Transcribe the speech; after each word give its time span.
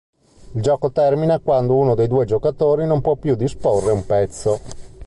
Il 0.55 0.63
gioco 0.63 0.91
termina 0.91 1.37
quando 1.37 1.75
uno 1.75 1.93
dei 1.93 2.07
due 2.07 2.25
giocatori 2.25 2.87
non 2.87 3.01
può 3.01 3.17
più 3.17 3.35
disporre 3.35 3.91
un 3.91 4.03
pezzo. 4.03 4.59